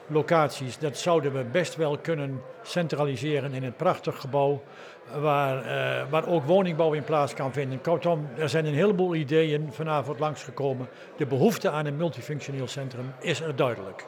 locaties. 0.08 0.78
Dat 0.78 0.98
zouden 0.98 1.34
we 1.34 1.44
best 1.44 1.76
wel 1.76 1.98
kunnen 1.98 2.42
centraliseren 2.64 3.54
in 3.54 3.64
een 3.64 3.76
prachtig 3.76 4.20
gebouw. 4.20 4.64
Waar, 5.20 5.66
uh, 5.66 6.10
waar 6.10 6.28
ook 6.28 6.44
woningbouw 6.44 6.94
in 6.94 7.04
plaats 7.04 7.34
kan 7.34 7.54
vinden. 7.54 7.82
Kortom, 7.82 8.28
er 8.38 8.50
zijn 8.50 8.66
een 8.66 8.74
heleboel 8.74 9.16
ideeën 9.16 9.70
vanavond 9.72 10.20
langsgekomen. 10.20 10.88
De 11.18 11.26
behoefte 11.26 11.70
aan 11.70 11.86
een 11.86 11.98
multifunctioneel 11.98 12.68
centrum 12.68 13.14
is 13.20 13.42
er 13.42 13.56
duidelijk. 13.56 14.06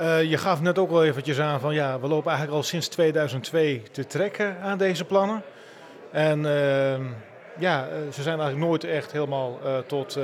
Uh, 0.00 0.22
je 0.22 0.36
gaf 0.36 0.60
net 0.60 0.78
ook 0.78 0.90
al 0.90 1.04
eventjes 1.04 1.40
aan 1.40 1.60
van 1.60 1.74
ja, 1.74 2.00
we 2.00 2.08
lopen 2.08 2.30
eigenlijk 2.30 2.56
al 2.56 2.62
sinds 2.62 2.88
2002 2.88 3.82
te 3.90 4.06
trekken 4.06 4.60
aan 4.60 4.78
deze 4.78 5.04
plannen. 5.04 5.42
En 6.10 6.38
uh, 6.38 6.98
ja, 7.58 7.88
eh, 7.88 8.12
ze 8.12 8.22
zijn 8.22 8.40
eigenlijk 8.40 8.68
nooit 8.68 8.84
echt 8.84 9.12
helemaal 9.12 9.58
uh, 9.64 9.78
tot, 9.78 10.18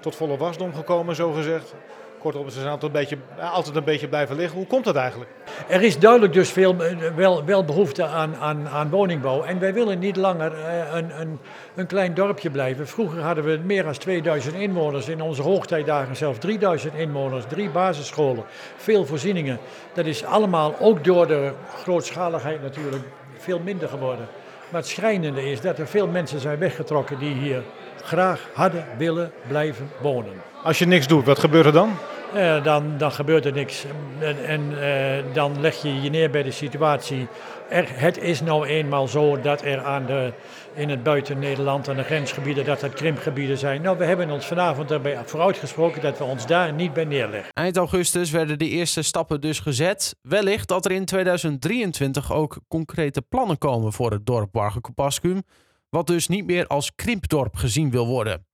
tot 0.00 0.16
volle 0.16 0.36
wasdom 0.36 0.74
gekomen, 0.74 1.14
zo 1.14 1.32
gezegd. 1.32 1.74
Kortom, 2.20 2.50
ze 2.50 2.58
zijn 2.58 2.70
altijd 2.70 2.94
een, 2.94 3.00
beetje, 3.00 3.16
altijd 3.52 3.76
een 3.76 3.84
beetje 3.84 4.08
blijven 4.08 4.36
liggen. 4.36 4.56
Hoe 4.56 4.66
komt 4.66 4.84
dat 4.84 4.96
eigenlijk? 4.96 5.30
Er 5.68 5.82
is 5.82 5.98
duidelijk 5.98 6.32
dus 6.32 6.50
veel, 6.50 6.76
wel, 7.16 7.44
wel 7.44 7.64
behoefte 7.64 8.04
aan, 8.04 8.36
aan, 8.36 8.68
aan 8.68 8.90
woningbouw. 8.90 9.42
En 9.42 9.58
wij 9.58 9.74
willen 9.74 9.98
niet 9.98 10.16
langer 10.16 10.52
een, 10.94 11.20
een, 11.20 11.38
een 11.74 11.86
klein 11.86 12.14
dorpje 12.14 12.50
blijven. 12.50 12.88
Vroeger 12.88 13.22
hadden 13.22 13.44
we 13.44 13.60
meer 13.64 13.82
dan 13.82 13.92
2000 13.92 14.54
inwoners. 14.54 15.08
In 15.08 15.22
onze 15.22 15.42
hoogtijdagen 15.42 16.16
zelfs 16.16 16.38
3000 16.38 16.94
inwoners. 16.94 17.44
Drie 17.48 17.70
basisscholen. 17.70 18.44
Veel 18.76 19.06
voorzieningen. 19.06 19.58
Dat 19.92 20.06
is 20.06 20.24
allemaal 20.24 20.74
ook 20.80 21.04
door 21.04 21.26
de 21.26 21.52
grootschaligheid 21.82 22.62
natuurlijk 22.62 23.04
veel 23.36 23.60
minder 23.64 23.88
geworden. 23.88 24.28
Maar 24.70 24.80
het 24.80 24.90
schrijnende 24.90 25.50
is 25.50 25.60
dat 25.60 25.78
er 25.78 25.86
veel 25.86 26.06
mensen 26.06 26.40
zijn 26.40 26.58
weggetrokken 26.58 27.18
die 27.18 27.34
hier 27.34 27.62
graag 28.02 28.48
hadden 28.54 28.84
willen 28.98 29.32
blijven 29.48 29.90
wonen. 30.00 30.32
Als 30.62 30.78
je 30.78 30.86
niks 30.86 31.06
doet, 31.06 31.24
wat 31.24 31.38
gebeurt 31.38 31.66
er 31.66 31.72
dan? 31.72 31.96
Uh, 32.34 32.64
dan, 32.64 32.98
dan 32.98 33.12
gebeurt 33.12 33.44
er 33.44 33.52
niks. 33.52 33.84
En, 34.18 34.44
en 34.46 34.60
uh, 34.70 35.34
dan 35.34 35.60
leg 35.60 35.82
je 35.82 36.00
je 36.00 36.10
neer 36.10 36.30
bij 36.30 36.42
de 36.42 36.50
situatie. 36.50 37.28
Er, 37.68 37.84
het 37.88 38.18
is 38.18 38.40
nou 38.40 38.66
eenmaal 38.66 39.08
zo 39.08 39.40
dat 39.40 39.62
er 39.62 39.82
aan 39.82 40.06
de, 40.06 40.32
in 40.74 40.88
het 40.88 41.02
buiten 41.02 41.38
Nederland, 41.38 41.88
aan 41.88 41.96
de 41.96 42.02
grensgebieden, 42.02 42.64
dat 42.64 42.80
het 42.80 42.92
krimpgebieden 42.92 43.58
zijn. 43.58 43.82
Nou, 43.82 43.98
we 43.98 44.04
hebben 44.04 44.30
ons 44.30 44.46
vanavond 44.46 44.90
erbij 44.90 45.18
vooruitgesproken 45.24 46.02
dat 46.02 46.18
we 46.18 46.24
ons 46.24 46.46
daar 46.46 46.72
niet 46.72 46.92
bij 46.92 47.04
neerleggen. 47.04 47.52
Eind 47.52 47.76
augustus 47.76 48.30
werden 48.30 48.58
de 48.58 48.68
eerste 48.68 49.02
stappen 49.02 49.40
dus 49.40 49.60
gezet. 49.60 50.16
Wellicht 50.22 50.68
dat 50.68 50.84
er 50.84 50.92
in 50.92 51.04
2023 51.04 52.32
ook 52.32 52.58
concrete 52.68 53.22
plannen 53.22 53.58
komen 53.58 53.92
voor 53.92 54.10
het 54.10 54.26
dorp 54.26 54.52
Bargekopaskum, 54.52 55.42
wat 55.90 56.06
dus 56.06 56.28
niet 56.28 56.46
meer 56.46 56.66
als 56.66 56.94
krimpdorp 56.94 57.56
gezien 57.56 57.90
wil 57.90 58.06
worden. 58.06 58.46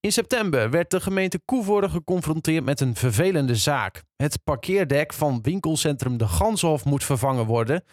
In 0.00 0.12
september 0.12 0.70
werd 0.70 0.90
de 0.90 1.00
gemeente 1.00 1.40
Koevoorde 1.44 1.88
geconfronteerd 1.88 2.64
met 2.64 2.80
een 2.80 2.94
vervelende 2.94 3.56
zaak. 3.56 4.02
Het 4.16 4.38
parkeerdek 4.44 5.12
van 5.12 5.42
winkelcentrum 5.42 6.16
De 6.16 6.28
Ganshof 6.28 6.84
moet 6.84 7.04
vervangen 7.04 7.46
worden 7.46 7.84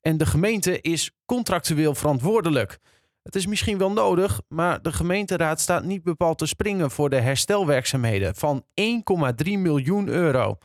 en 0.00 0.16
de 0.16 0.26
gemeente 0.26 0.80
is 0.80 1.10
contractueel 1.24 1.94
verantwoordelijk. 1.94 2.78
Het 3.22 3.36
is 3.36 3.46
misschien 3.46 3.78
wel 3.78 3.92
nodig, 3.92 4.40
maar 4.48 4.82
de 4.82 4.92
gemeenteraad 4.92 5.60
staat 5.60 5.84
niet 5.84 6.02
bepaald 6.02 6.38
te 6.38 6.46
springen 6.46 6.90
voor 6.90 7.10
de 7.10 7.20
herstelwerkzaamheden 7.20 8.34
van 8.34 8.64
1,3 8.80 8.92
miljoen 9.44 10.08
euro. 10.08 10.58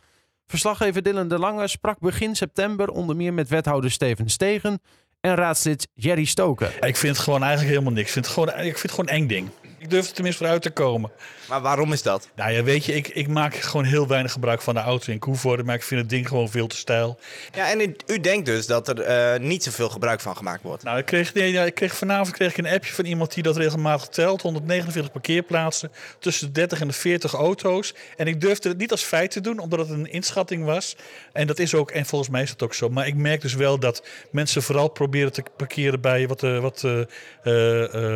Verslaggever 0.48 1.04
Dylan 1.04 1.28
de 1.28 1.40
Lange 1.40 1.68
sprak 1.68 2.00
begin 2.00 2.36
september 2.36 2.90
onder 2.90 3.16
meer 3.16 3.34
met 3.34 3.50
wethouder 3.50 3.92
Steven 3.92 4.30
Stegen 4.30 4.80
en 5.24 5.36
raadslid 5.36 5.88
Jerry 5.94 6.26
Stoken. 6.26 6.72
Ik 6.80 6.98
vind 6.98 7.16
het 7.16 7.26
gewoon 7.26 7.42
eigenlijk 7.42 7.72
helemaal 7.72 7.94
niks. 7.94 8.08
Ik 8.08 8.14
vind 8.14 8.26
het 8.26 8.34
gewoon, 8.34 8.50
ik 8.50 8.78
vind 8.78 8.82
het 8.82 8.92
gewoon 8.92 9.08
eng 9.08 9.28
ding. 9.28 9.50
Ik 9.84 9.90
durf 9.90 10.08
er 10.08 10.14
tenminste 10.14 10.44
vooruit 10.44 10.62
te 10.62 10.70
komen. 10.70 11.12
Maar 11.50 11.62
waarom 11.62 11.94
is 11.94 12.02
dat? 12.02 12.30
Nou 12.36 12.52
ja, 12.52 12.64
weet 12.64 12.86
je, 12.86 12.94
ik, 12.94 13.08
ik 13.08 13.28
maak 13.28 13.56
gewoon 13.56 13.86
heel 13.86 14.08
weinig 14.08 14.32
gebruik 14.32 14.62
van 14.62 14.74
de 14.74 14.80
auto 14.80 15.12
in 15.12 15.20
Koevoorde, 15.20 15.64
maar 15.64 15.76
ik 15.76 15.84
vind 15.84 16.02
het 16.02 16.10
ding 16.10 16.28
gewoon 16.28 16.50
veel 16.50 16.68
te 16.68 16.76
stijl. 16.76 17.20
Ja, 17.54 17.72
en 17.72 17.80
u, 17.80 17.96
u 18.08 18.20
denkt 18.20 18.46
dus 18.46 18.68
dat 18.68 18.88
er 18.88 19.36
uh, 19.36 19.48
niet 19.48 19.64
zoveel 19.64 19.90
gebruik 19.90 20.20
van 20.20 20.36
gemaakt 20.38 20.64
wordt? 20.64 20.84
Nou, 20.84 20.98
ik 20.98 21.06
kreeg, 21.06 21.34
nee, 21.34 21.52
ja, 21.52 21.64
ik 21.64 21.76
kreeg 21.76 21.96
vanavond 21.96 22.32
kreeg 22.32 22.52
ik 22.52 22.58
een 22.58 22.74
appje 22.74 22.94
van 22.94 23.06
iemand 23.06 23.34
die 23.34 23.44
dat 23.44 23.58
regelmatig 23.58 24.08
telt. 24.08 24.42
149 24.42 25.12
parkeerplaatsen, 25.12 25.92
tussen 26.20 26.48
de 26.48 26.54
30 26.54 26.82
en 26.82 26.88
de 26.88 26.94
40 26.94 27.34
auto's. 27.34 27.94
En 28.18 28.28
ik 28.28 28.42
durfde 28.42 28.70
het 28.70 28.78
niet 28.78 28.92
als 28.92 29.04
feit 29.04 29.32
te 29.32 29.42
doen, 29.42 29.60
omdat 29.60 29.80
het 29.80 29.90
een 29.90 30.12
inschatting 30.12 30.66
was. 30.66 30.96
En 31.34 31.48
dat 31.48 31.60
is 31.60 31.76
ook, 31.76 31.92
en 31.92 32.06
volgens 32.06 32.30
mij 32.30 32.42
is 32.42 32.50
dat 32.50 32.64
ook 32.64 32.74
zo. 32.74 32.90
Maar 32.90 33.08
ik 33.08 33.16
merk 33.16 33.42
dus 33.42 33.54
wel 33.54 33.80
dat 33.80 34.06
mensen 34.32 34.64
vooral 34.64 34.88
proberen 34.88 35.32
te 35.32 35.44
parkeren 35.58 36.02
bij 36.02 36.28
wat, 36.28 36.44
uh, 36.44 36.60
wat 36.60 36.84
uh, 36.86 37.02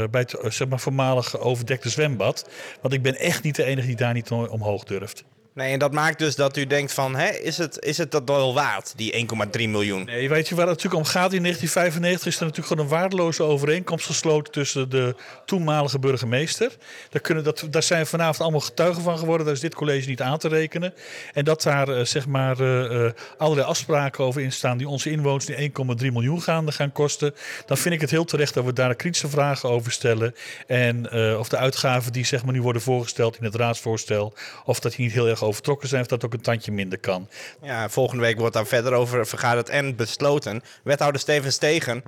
bij 0.09 0.21
het 0.21 0.35
zeg 0.47 0.67
maar 0.67 0.79
voormalig 0.79 1.39
overdekte 1.57 1.89
zwembad. 1.89 2.49
Want 2.81 2.93
ik 2.93 3.01
ben 3.01 3.15
echt 3.15 3.43
niet 3.43 3.55
de 3.55 3.63
enige 3.63 3.87
die 3.87 3.95
daar 3.95 4.13
niet 4.13 4.31
omhoog 4.31 4.83
durft. 4.83 5.23
Nee, 5.57 5.73
en 5.73 5.79
dat 5.79 5.93
maakt 5.93 6.19
dus 6.19 6.35
dat 6.35 6.57
u 6.57 6.67
denkt 6.67 6.93
van, 6.93 7.15
hè, 7.15 7.29
is, 7.29 7.57
het, 7.57 7.77
is 7.79 7.97
het 7.97 8.11
dat 8.11 8.21
wel 8.25 8.53
waard, 8.53 8.93
die 8.95 9.27
1,3 9.57 9.69
miljoen? 9.69 10.05
Nee, 10.05 10.29
weet 10.29 10.47
je 10.47 10.55
waar 10.55 10.67
het 10.67 10.75
natuurlijk 10.75 11.03
om 11.03 11.09
gaat? 11.09 11.33
In 11.33 11.41
1995 11.41 12.27
is 12.27 12.39
er 12.39 12.45
natuurlijk 12.45 12.67
gewoon 12.67 12.83
een 12.83 12.99
waardeloze 12.99 13.43
overeenkomst 13.43 14.05
gesloten 14.05 14.53
tussen 14.53 14.89
de 14.89 15.15
toenmalige 15.45 15.99
burgemeester. 15.99 16.71
Daar, 17.09 17.21
kunnen, 17.21 17.43
dat, 17.43 17.67
daar 17.69 17.83
zijn 17.83 18.05
vanavond 18.05 18.41
allemaal 18.41 18.59
getuigen 18.59 19.01
van 19.01 19.17
geworden, 19.17 19.45
daar 19.45 19.55
is 19.55 19.61
dit 19.61 19.75
college 19.75 20.07
niet 20.07 20.21
aan 20.21 20.37
te 20.37 20.47
rekenen. 20.47 20.93
En 21.33 21.45
dat 21.45 21.61
daar 21.61 21.89
uh, 21.89 22.03
zeg 22.03 22.27
maar 22.27 22.59
uh, 22.59 23.11
allerlei 23.37 23.67
afspraken 23.67 24.23
over 24.23 24.41
in 24.41 24.51
staan 24.51 24.77
die 24.77 24.87
onze 24.87 25.11
inwoners 25.11 25.45
die 25.45 25.71
1,3 26.01 26.11
miljoen 26.11 26.41
gaan, 26.41 26.73
gaan 26.73 26.91
kosten. 26.91 27.35
Dan 27.65 27.77
vind 27.77 27.95
ik 27.95 28.01
het 28.01 28.11
heel 28.11 28.25
terecht 28.25 28.53
dat 28.53 28.65
we 28.65 28.73
daar 28.73 28.95
kritische 28.95 29.29
vragen 29.29 29.69
over 29.69 29.91
stellen. 29.91 30.35
En 30.67 31.11
of 31.37 31.49
de 31.49 31.57
uitgaven 31.57 32.11
die 32.11 32.25
zeg 32.25 32.43
maar 32.43 32.53
nu 32.53 32.61
worden 32.61 32.81
voorgesteld 32.81 33.37
in 33.37 33.43
het 33.43 33.55
raadsvoorstel, 33.55 34.33
of 34.65 34.79
dat 34.79 34.91
die 34.91 35.05
niet 35.05 35.13
heel 35.13 35.27
erg 35.27 35.43
overtrokken 35.47 35.87
zijn, 35.87 36.01
of 36.01 36.07
dat 36.07 36.25
ook 36.25 36.33
een 36.33 36.41
tandje 36.41 36.71
minder 36.71 36.99
kan. 36.99 37.29
Ja, 37.61 37.89
volgende 37.89 38.23
week 38.23 38.39
wordt 38.39 38.53
daar 38.53 38.67
verder 38.67 38.93
over 38.93 39.27
vergaderd 39.27 39.69
en 39.69 39.95
besloten. 39.95 40.61
Wethouder 40.83 41.21
Steven 41.21 41.51
Stegen, 41.51 42.03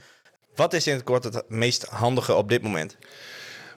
wat 0.55 0.74
is 0.74 0.88
in 0.88 0.93
het 0.93 1.03
kort 1.03 1.24
het 1.24 1.43
meest 1.50 1.86
handige 1.86 2.34
op 2.34 2.50
dit 2.50 2.62
moment? 2.62 2.98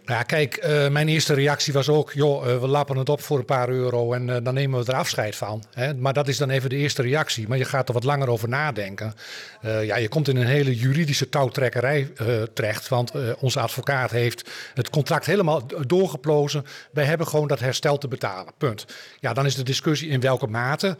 Nou 0.05 0.19
ja, 0.19 0.23
kijk, 0.23 0.65
uh, 0.65 0.89
mijn 0.89 1.09
eerste 1.09 1.35
reactie 1.35 1.73
was 1.73 1.89
ook, 1.89 2.13
joh, 2.13 2.47
uh, 2.47 2.61
we 2.61 2.67
lappen 2.67 2.97
het 2.97 3.09
op 3.09 3.21
voor 3.21 3.39
een 3.39 3.45
paar 3.45 3.69
euro 3.69 4.13
en 4.13 4.29
uh, 4.29 4.37
dan 4.43 4.55
nemen 4.55 4.85
we 4.85 4.93
er 4.93 4.99
afscheid 4.99 5.37
van. 5.37 5.65
Hè? 5.75 5.95
Maar 5.95 6.13
dat 6.13 6.29
is 6.29 6.37
dan 6.37 6.51
even 6.51 6.71
de 6.71 6.77
eerste 6.77 7.03
reactie. 7.03 7.49
Maar 7.49 7.59
je 7.59 7.65
gaat 7.65 7.89
er 7.89 7.95
wat 7.95 8.05
langer 8.05 8.29
over 8.29 8.49
nadenken. 8.49 9.15
ja, 9.63 9.97
je 9.97 10.09
komt 10.09 10.29
in 10.29 10.37
een 10.37 10.47
hele 10.47 10.77
juridische 10.77 11.29
touwtrekkerij 11.29 12.13
terecht, 12.55 12.89
want 12.89 13.13
onze 13.39 13.61
advocaat 13.61 14.11
heeft 14.11 14.51
het 14.75 14.91
contract 14.91 15.27
helemaal 15.27 15.67
doorgeplozen. 15.87 16.65
Wij 16.93 17.05
hebben 17.05 17.27
gewoon 17.27 17.49
dat 17.49 17.61
herstel 17.61 17.99
te 17.99 18.09
betalen, 18.09 18.53
punt. 18.59 18.87
Ja, 19.21 19.33
dan 19.33 19.47
is 19.47 19.55
de 19.55 19.63
discussie 19.63 20.09
in 20.09 20.21
welke 20.21 20.47
mate. 20.47 20.97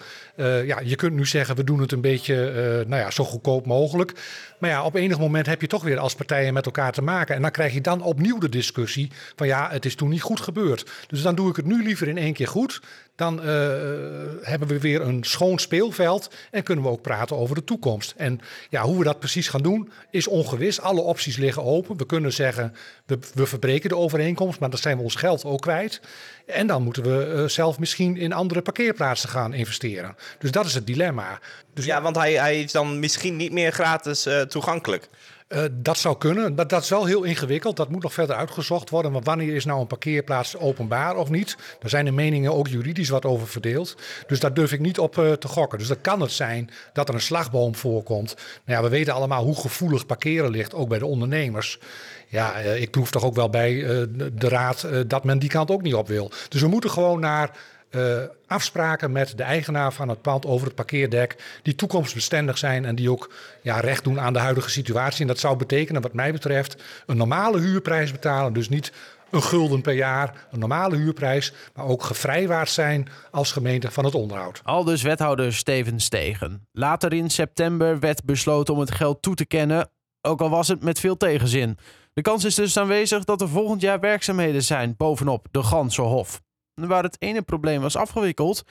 ja, 0.65 0.81
je 0.85 0.97
kunt 0.97 1.15
nu 1.15 1.27
zeggen, 1.27 1.57
we 1.57 1.65
doen 1.65 1.81
het 1.81 1.93
een 1.93 2.01
beetje, 2.01 2.35
nou 2.87 3.03
ja, 3.03 3.11
zo 3.11 3.25
goedkoop 3.25 3.67
mogelijk. 3.67 4.13
Maar 4.59 4.71
ja, 4.71 4.85
op 4.85 4.95
enig 4.95 5.19
moment 5.19 5.47
heb 5.47 5.61
je 5.61 5.67
toch 5.67 5.83
weer 5.83 5.99
als 5.99 6.15
partijen 6.15 6.55
met 6.55 6.67
elkaar 6.67 6.93
te 6.93 7.03
maken. 7.03 7.35
En 7.35 7.43
dan 7.43 7.51
krijg 7.51 7.75
je 7.75 7.81
dan 7.81 8.03
opnieuw 8.03 8.39
de 8.39 8.49
discussie 8.49 8.92
van 9.37 9.47
ja, 9.47 9.71
het 9.71 9.85
is 9.85 9.95
toen 9.95 10.09
niet 10.09 10.23
goed 10.23 10.41
gebeurd. 10.41 10.91
Dus 11.07 11.23
dan 11.23 11.35
doe 11.35 11.51
ik 11.51 11.57
het 11.57 11.67
nu 11.67 11.83
liever 11.83 12.09
in 12.09 12.19
één 12.19 12.33
keer 12.33 12.49
goed. 12.49 12.81
Dan 13.17 13.39
uh, 13.39 13.45
hebben 14.43 14.69
we 14.69 14.79
weer 14.81 15.01
een 15.01 15.25
schoon 15.25 15.59
speelveld 15.59 16.35
en 16.51 16.63
kunnen 16.63 16.85
we 16.85 16.91
ook 16.91 17.03
praten 17.03 17.37
over 17.37 17.55
de 17.55 17.65
toekomst. 17.65 18.15
En 18.17 18.41
ja, 18.71 18.83
hoe 18.83 18.99
we 18.99 19.05
dat 19.05 19.19
precies 19.19 19.49
gaan 19.49 19.63
doen 19.63 19.91
is 20.11 20.27
ongewis. 20.27 20.81
Alle 20.81 21.01
opties 21.01 21.37
liggen 21.37 21.63
open. 21.63 21.97
We 21.97 22.07
kunnen 22.07 22.33
zeggen, 22.33 22.75
we, 23.07 23.19
we 23.35 23.47
verbreken 23.47 23.89
de 23.89 23.97
overeenkomst, 23.97 24.61
maar 24.61 24.71
dan 24.71 24.79
zijn 24.79 24.97
we 24.97 25.03
ons 25.03 25.15
geld 25.15 25.45
ook 25.45 25.61
kwijt. 25.61 26.01
En 26.47 26.67
dan 26.67 26.83
moeten 26.83 27.03
we 27.03 27.35
uh, 27.37 27.49
zelf 27.49 27.79
misschien 27.79 28.17
in 28.17 28.33
andere 28.33 28.63
parkeerplaatsen 28.63 29.29
gaan 29.29 29.55
investeren. 29.55 30.17
Dus 30.39 30.51
dat 30.51 30.67
is 30.67 30.75
het 30.75 30.87
dilemma. 30.87 31.39
Dus 31.75 31.85
ja, 31.85 32.03
want 32.03 32.17
hij, 32.17 32.33
hij 32.33 32.61
is 32.61 32.73
dan 32.73 32.99
misschien 32.99 33.37
niet 33.37 33.53
meer 33.53 33.73
gratis 33.73 34.27
uh, 34.27 34.41
toegankelijk. 34.41 35.09
Uh, 35.55 35.63
dat 35.73 35.99
zou 35.99 36.19
kunnen, 36.19 36.55
maar 36.55 36.67
dat 36.67 36.83
is 36.83 36.89
wel 36.89 37.05
heel 37.05 37.23
ingewikkeld. 37.23 37.77
Dat 37.77 37.89
moet 37.89 38.03
nog 38.03 38.13
verder 38.13 38.37
uitgezocht 38.37 38.91
worden. 38.91 39.13
Maar 39.13 39.23
wanneer 39.23 39.55
is 39.55 39.65
nou 39.65 39.81
een 39.81 39.87
parkeerplaats 39.87 40.57
openbaar 40.57 41.17
of 41.17 41.31
niet? 41.31 41.57
Daar 41.79 41.91
zijn 41.91 42.05
de 42.05 42.11
meningen 42.11 42.55
ook 42.55 42.69
juridisch 42.69 43.09
wat 43.09 43.25
over 43.25 43.49
verdeeld. 43.49 43.97
Dus 44.27 44.41
daar 44.41 44.55
durf 44.55 44.73
ik 44.73 44.81
niet 44.81 44.99
op 44.99 45.17
uh, 45.17 45.33
te 45.33 45.49
gokken. 45.49 45.79
Dus 45.79 45.89
dan 45.89 46.01
kan 46.01 46.21
het 46.21 46.33
zijn 46.33 46.71
dat 46.93 47.09
er 47.09 47.15
een 47.15 47.21
slagboom 47.21 47.75
voorkomt. 47.75 48.35
Nou 48.65 48.79
ja, 48.79 48.85
we 48.85 48.89
weten 48.97 49.15
allemaal 49.15 49.45
hoe 49.45 49.57
gevoelig 49.57 50.07
parkeren 50.07 50.51
ligt, 50.51 50.75
ook 50.75 50.89
bij 50.89 50.99
de 50.99 51.07
ondernemers. 51.07 51.79
Ja, 52.29 52.63
uh, 52.63 52.81
ik 52.81 52.91
proef 52.91 53.11
toch 53.11 53.25
ook 53.25 53.35
wel 53.35 53.51
bij 53.51 53.73
de 54.35 54.49
raad 54.49 54.87
dat 55.07 55.25
men 55.25 55.39
die 55.39 55.49
kant 55.49 55.71
ook 55.71 55.83
niet 55.83 55.95
op 55.95 56.09
wil. 56.09 56.31
Dus 56.49 56.61
we 56.61 56.69
moeten 56.69 56.91
gewoon 56.91 57.21
naar 57.21 57.51
uh, 57.93 58.17
afspraken 58.47 59.13
met 59.13 59.37
de 59.37 59.43
eigenaar 59.43 59.93
van 59.93 60.09
het 60.09 60.23
pand 60.23 60.47
over 60.47 60.67
het 60.67 60.75
parkeerdek, 60.75 61.61
die 61.63 61.75
toekomstbestendig 61.75 62.59
zijn 62.59 62.85
en 62.85 62.95
die 62.95 63.11
ook 63.11 63.33
ja, 63.63 63.81
recht 63.81 64.05
doen 64.05 64.21
aan 64.21 64.33
de 64.33 64.39
huidige 64.39 64.71
situatie. 64.71 65.21
En 65.21 65.27
dat 65.27 65.39
zou 65.39 65.57
betekenen, 65.57 66.03
wat 66.03 66.13
mij 66.13 66.33
betreft, 66.33 66.83
een 67.07 67.17
normale 67.17 67.61
huurprijs 67.61 68.13
betalen. 68.13 68.53
Dus 68.53 68.69
niet 68.69 68.93
een 69.31 69.43
gulden 69.43 69.81
per 69.81 69.95
jaar, 69.95 70.47
een 70.51 70.59
normale 70.59 70.97
huurprijs, 70.97 71.53
maar 71.75 71.87
ook 71.87 72.03
gevrijwaard 72.03 72.69
zijn 72.69 73.09
als 73.31 73.53
gemeente 73.53 73.91
van 73.91 74.05
het 74.05 74.15
onderhoud. 74.15 74.61
Al 74.65 74.85
dus 74.85 75.03
wethouder 75.03 75.55
Steven 75.55 76.01
Stegen. 76.01 76.67
Later 76.73 77.13
in 77.13 77.31
september 77.31 77.99
werd 77.99 78.25
besloten 78.25 78.75
om 78.75 78.81
het 78.81 78.91
geld 78.91 79.23
toe 79.23 79.35
te 79.35 79.47
kennen, 79.47 79.91
ook 80.21 80.41
al 80.41 80.51
was 80.51 80.69
het 80.69 80.83
met 80.83 81.01
veel 81.01 81.17
tegenzin. 81.17 81.79
De 82.13 82.23
kans 82.23 82.45
is 82.45 82.55
dus 82.55 82.77
aanwezig 82.77 83.25
dat 83.25 83.41
er 83.41 83.49
volgend 83.49 83.81
jaar 83.81 84.01
werkzaamheden 84.01 84.63
zijn 84.63 84.95
bovenop 84.97 85.47
de 85.51 85.63
Gansenhof. 85.63 86.41
Waar 86.87 87.03
het 87.03 87.21
ene 87.21 87.43
probleem 87.43 87.81
was 87.81 87.97
afgewikkeld, 87.97 88.63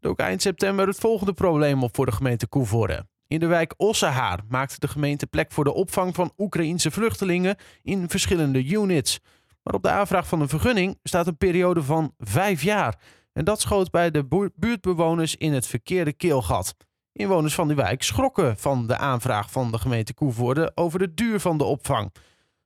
dook 0.00 0.18
eind 0.18 0.42
september 0.42 0.86
het 0.86 0.98
volgende 0.98 1.32
probleem 1.32 1.82
op 1.82 1.94
voor 1.94 2.06
de 2.06 2.12
gemeente 2.12 2.46
Koevoorde. 2.46 3.06
In 3.26 3.40
de 3.40 3.46
wijk 3.46 3.74
Ossehaar 3.76 4.40
maakte 4.48 4.78
de 4.78 4.88
gemeente 4.88 5.26
plek 5.26 5.52
voor 5.52 5.64
de 5.64 5.74
opvang 5.74 6.14
van 6.14 6.32
Oekraïense 6.38 6.90
vluchtelingen 6.90 7.56
in 7.82 8.08
verschillende 8.08 8.64
units. 8.64 9.20
Maar 9.62 9.74
op 9.74 9.82
de 9.82 9.90
aanvraag 9.90 10.26
van 10.26 10.40
een 10.40 10.48
vergunning 10.48 10.98
staat 11.02 11.26
een 11.26 11.36
periode 11.36 11.82
van 11.82 12.14
vijf 12.18 12.62
jaar. 12.62 12.98
En 13.32 13.44
dat 13.44 13.60
schoot 13.60 13.90
bij 13.90 14.10
de 14.10 14.50
buurtbewoners 14.54 15.36
in 15.36 15.52
het 15.52 15.66
verkeerde 15.66 16.12
keelgat. 16.12 16.74
Inwoners 17.12 17.54
van 17.54 17.66
die 17.66 17.76
wijk 17.76 18.02
schrokken 18.02 18.58
van 18.58 18.86
de 18.86 18.96
aanvraag 18.96 19.50
van 19.50 19.70
de 19.70 19.78
gemeente 19.78 20.14
Koevoorde 20.14 20.72
over 20.74 20.98
de 20.98 21.14
duur 21.14 21.40
van 21.40 21.58
de 21.58 21.64
opvang. 21.64 22.12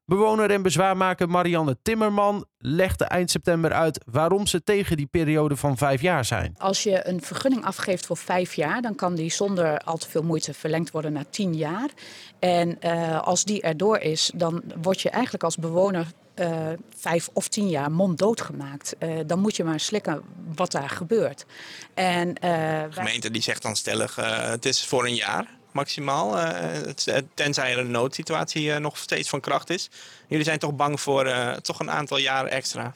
Bewoner 0.07 0.51
en 0.51 0.63
bezwaarmaker 0.63 1.29
Marianne 1.29 1.77
Timmerman 1.83 2.47
legde 2.59 3.05
eind 3.05 3.31
september 3.31 3.73
uit 3.73 4.05
waarom 4.11 4.47
ze 4.47 4.63
tegen 4.63 4.97
die 4.97 5.07
periode 5.07 5.57
van 5.57 5.77
vijf 5.77 6.01
jaar 6.01 6.25
zijn. 6.25 6.55
Als 6.59 6.83
je 6.83 7.09
een 7.09 7.23
vergunning 7.23 7.65
afgeeft 7.65 8.07
voor 8.07 8.17
vijf 8.17 8.55
jaar, 8.55 8.83
dan 8.83 8.95
kan 8.95 9.15
die 9.15 9.31
zonder 9.31 9.79
al 9.79 9.97
te 9.97 10.09
veel 10.09 10.23
moeite 10.23 10.55
verlengd 10.55 10.91
worden 10.91 11.13
naar 11.13 11.31
tien 11.31 11.55
jaar. 11.55 11.89
En 12.39 12.79
uh, 12.81 13.21
als 13.21 13.45
die 13.45 13.63
erdoor 13.63 13.99
is, 13.99 14.31
dan 14.35 14.63
word 14.83 15.01
je 15.01 15.11
eigenlijk 15.11 15.45
als 15.45 15.57
bewoner 15.57 16.07
uh, 16.35 16.69
vijf 16.97 17.29
of 17.33 17.49
tien 17.49 17.69
jaar 17.69 17.91
monddood 17.91 18.41
gemaakt. 18.41 18.97
Uh, 18.99 19.21
dan 19.27 19.39
moet 19.39 19.57
je 19.57 19.65
maar 19.65 19.81
slikken 19.81 20.23
wat 20.55 20.73
daar 20.73 20.91
gebeurt. 20.91 21.47
En, 21.95 22.35
de 22.35 22.87
gemeente 22.91 23.31
die 23.31 23.43
zegt 23.43 23.63
dan 23.63 23.77
stellig, 23.77 24.17
het 24.51 24.65
is 24.65 24.87
voor 24.87 25.05
een 25.05 25.15
jaar 25.15 25.56
maximaal. 25.76 26.38
Uh, 26.38 27.18
tenzij 27.35 27.73
er 27.73 27.78
een 27.78 27.90
noodsituatie 27.90 28.66
uh, 28.66 28.76
nog 28.76 28.97
steeds 28.97 29.28
van 29.28 29.40
kracht 29.40 29.71
is. 29.71 29.88
Jullie 30.26 30.45
zijn 30.45 30.59
toch 30.59 30.75
bang 30.75 31.00
voor 31.00 31.26
uh, 31.26 31.52
toch 31.52 31.80
een 31.80 31.90
aantal 31.90 32.18
jaren 32.18 32.50
extra? 32.50 32.95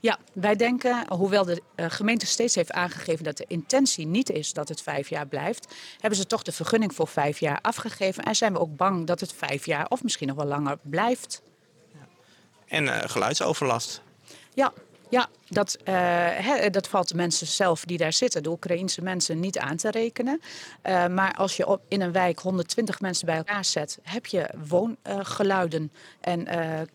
Ja, 0.00 0.18
wij 0.32 0.56
denken, 0.56 1.04
hoewel 1.08 1.44
de 1.44 1.62
gemeente 1.76 2.26
steeds 2.26 2.54
heeft 2.54 2.72
aangegeven 2.72 3.24
dat 3.24 3.36
de 3.36 3.44
intentie 3.48 4.06
niet 4.06 4.30
is 4.30 4.52
dat 4.52 4.68
het 4.68 4.82
vijf 4.82 5.08
jaar 5.08 5.26
blijft, 5.26 5.74
hebben 5.98 6.18
ze 6.18 6.26
toch 6.26 6.42
de 6.42 6.52
vergunning 6.52 6.94
voor 6.94 7.08
vijf 7.08 7.40
jaar 7.40 7.58
afgegeven. 7.60 8.24
En 8.24 8.36
zijn 8.36 8.52
we 8.52 8.58
ook 8.58 8.76
bang 8.76 9.06
dat 9.06 9.20
het 9.20 9.32
vijf 9.32 9.66
jaar 9.66 9.86
of 9.88 10.02
misschien 10.02 10.28
nog 10.28 10.36
wel 10.36 10.46
langer 10.46 10.78
blijft. 10.82 11.42
En 12.66 13.10
geluidsoverlast. 13.10 14.02
Ja, 14.54 14.72
ja, 15.10 15.28
dat, 15.48 15.76
uh, 15.80 15.94
he, 16.32 16.70
dat 16.70 16.88
valt 16.88 17.08
de 17.08 17.14
mensen 17.14 17.46
zelf 17.46 17.84
die 17.84 17.98
daar 17.98 18.12
zitten, 18.12 18.42
de 18.42 18.50
Oekraïense 18.50 19.02
mensen, 19.02 19.40
niet 19.40 19.58
aan 19.58 19.76
te 19.76 19.90
rekenen. 19.90 20.40
Uh, 20.86 21.06
maar 21.06 21.34
als 21.34 21.56
je 21.56 21.66
op, 21.66 21.82
in 21.88 22.00
een 22.00 22.12
wijk 22.12 22.38
120 22.38 23.00
mensen 23.00 23.26
bij 23.26 23.36
elkaar 23.36 23.64
zet, 23.64 23.98
heb 24.02 24.26
je 24.26 24.50
woongeluiden 24.68 25.92
uh, 26.28 26.32
en 26.32 26.88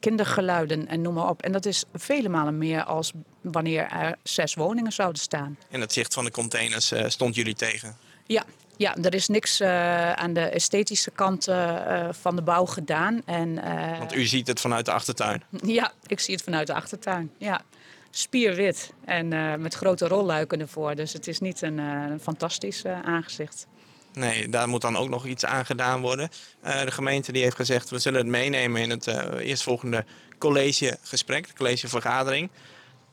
kindergeluiden 0.00 0.88
en 0.88 1.00
noem 1.00 1.14
maar 1.14 1.28
op. 1.28 1.42
En 1.42 1.52
dat 1.52 1.66
is 1.66 1.84
vele 1.94 2.28
malen 2.28 2.58
meer 2.58 2.84
als 2.84 3.12
wanneer 3.40 3.86
er 3.90 4.16
zes 4.22 4.54
woningen 4.54 4.92
zouden 4.92 5.22
staan. 5.22 5.58
En 5.70 5.80
het 5.80 5.92
zicht 5.92 6.14
van 6.14 6.24
de 6.24 6.30
containers 6.30 6.92
stond 7.06 7.34
jullie 7.34 7.54
tegen? 7.54 7.96
Ja, 8.26 8.44
ja, 8.76 8.96
er 8.96 9.14
is 9.14 9.28
niks 9.28 9.60
uh, 9.60 10.12
aan 10.12 10.32
de 10.32 10.40
esthetische 10.40 11.10
kant 11.10 11.48
uh, 11.48 12.08
van 12.10 12.36
de 12.36 12.42
bouw 12.42 12.64
gedaan. 12.64 13.22
En, 13.24 13.48
uh, 13.48 13.98
Want 13.98 14.14
u 14.14 14.24
ziet 14.24 14.46
het 14.46 14.60
vanuit 14.60 14.84
de 14.84 14.92
achtertuin? 14.92 15.42
Ja, 15.64 15.92
ik 16.06 16.20
zie 16.20 16.34
het 16.34 16.44
vanuit 16.44 16.66
de 16.66 16.74
achtertuin. 16.74 17.30
Ja. 17.38 17.62
Spierwit 18.10 18.92
en 19.04 19.28
met 19.60 19.74
grote 19.74 20.08
rolluiken 20.08 20.60
ervoor. 20.60 20.94
Dus 20.94 21.12
het 21.12 21.26
is 21.26 21.40
niet 21.40 21.62
een, 21.62 21.78
een 21.78 22.20
fantastisch 22.20 22.84
aangezicht. 22.84 23.66
Nee, 24.12 24.48
daar 24.48 24.68
moet 24.68 24.80
dan 24.80 24.96
ook 24.96 25.08
nog 25.08 25.26
iets 25.26 25.44
aan 25.44 25.66
gedaan 25.66 26.00
worden. 26.00 26.28
de 26.62 26.90
gemeente 26.90 27.32
die 27.32 27.42
heeft 27.42 27.56
gezegd, 27.56 27.90
we 27.90 27.98
zullen 27.98 28.18
het 28.18 28.28
meenemen 28.28 28.82
in 28.82 28.90
het 28.90 29.06
eerstvolgende 29.38 30.04
collegegesprek, 30.38 31.46
de 31.46 31.54
collegevergadering. 31.54 32.50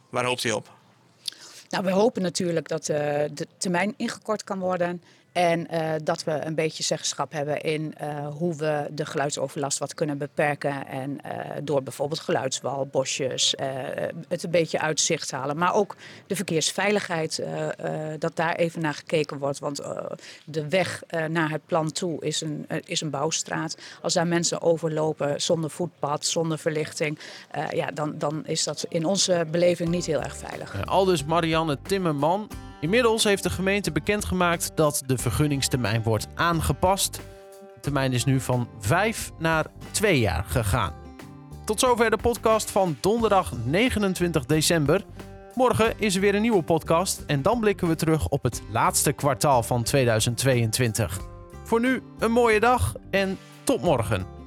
Waar 0.09 0.25
hoopt 0.25 0.43
u 0.43 0.51
op? 0.51 0.69
Nou, 1.69 1.83
we 1.83 1.91
hopen 1.91 2.21
natuurlijk 2.21 2.67
dat 2.67 2.85
de 2.85 3.47
termijn 3.57 3.93
ingekort 3.97 4.43
kan 4.43 4.59
worden. 4.59 5.01
En 5.31 5.67
uh, 5.73 5.91
dat 6.03 6.23
we 6.23 6.31
een 6.31 6.55
beetje 6.55 6.83
zeggenschap 6.83 7.31
hebben 7.31 7.61
in 7.61 7.93
uh, 8.01 8.27
hoe 8.27 8.55
we 8.55 8.87
de 8.91 9.05
geluidsoverlast 9.05 9.77
wat 9.77 9.93
kunnen 9.93 10.17
beperken. 10.17 10.87
En 10.87 11.11
uh, 11.25 11.31
door 11.63 11.83
bijvoorbeeld 11.83 12.19
geluidswal, 12.19 12.85
bosjes, 12.85 13.55
het 14.27 14.43
een 14.43 14.51
beetje 14.51 14.79
uit 14.79 14.99
zicht 14.99 15.31
halen. 15.31 15.57
Maar 15.57 15.73
ook 15.73 15.95
de 16.27 16.35
verkeersveiligheid, 16.35 17.43
dat 18.19 18.35
daar 18.35 18.55
even 18.55 18.81
naar 18.81 18.93
gekeken 18.93 19.37
wordt. 19.37 19.59
Want 19.59 19.81
de 20.45 20.69
weg 20.69 21.03
naar 21.27 21.49
het 21.49 21.65
plan 21.65 21.91
toe 21.91 22.25
is 22.25 22.41
een, 22.41 22.67
is 22.85 23.01
een 23.01 23.09
bouwstraat. 23.09 23.77
Als 24.01 24.13
daar 24.13 24.27
mensen 24.27 24.61
overlopen 24.61 25.41
zonder 25.41 25.69
voetpad, 25.69 26.25
zonder 26.25 26.59
verlichting, 26.59 27.19
ja, 27.69 27.91
dan, 27.91 28.17
dan 28.17 28.45
is 28.45 28.63
dat 28.63 28.85
in 28.89 29.05
onze 29.05 29.45
beleving 29.51 29.89
niet 29.89 30.05
heel 30.05 30.21
erg 30.21 30.37
veilig. 30.37 30.85
Aldus 30.85 31.25
Marianne 31.25 31.77
Timmerman. 31.81 32.47
Inmiddels 32.79 33.23
heeft 33.23 33.43
de 33.43 33.49
gemeente 33.49 33.91
bekendgemaakt 33.91 34.71
dat 34.75 35.03
de 35.05 35.17
vergunningstermijn 35.17 36.03
wordt 36.03 36.27
aangepast. 36.35 37.13
De 37.73 37.79
termijn 37.81 38.13
is 38.13 38.25
nu 38.25 38.39
van 38.39 38.69
vijf 38.79 39.31
naar 39.37 39.65
twee 39.91 40.19
jaar 40.19 40.43
gegaan. 40.47 40.93
Tot 41.65 41.79
zover 41.79 42.09
de 42.09 42.17
podcast 42.17 42.71
van 42.71 42.97
donderdag 42.99 43.53
29 43.65 44.45
december. 44.45 45.05
Morgen 45.55 45.99
is 45.99 46.15
er 46.15 46.21
weer 46.21 46.35
een 46.35 46.41
nieuwe 46.41 46.63
podcast 46.63 47.23
en 47.27 47.41
dan 47.41 47.59
blikken 47.59 47.87
we 47.87 47.95
terug 47.95 48.27
op 48.27 48.43
het 48.43 48.61
laatste 48.71 49.11
kwartaal 49.11 49.63
van 49.63 49.83
2022. 49.83 51.19
Voor 51.63 51.79
nu 51.79 52.03
een 52.19 52.31
mooie 52.31 52.59
dag 52.59 52.93
en 53.11 53.37
tot 53.63 53.81
morgen. 53.81 54.38